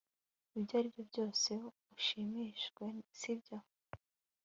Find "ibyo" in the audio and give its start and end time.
0.57-0.73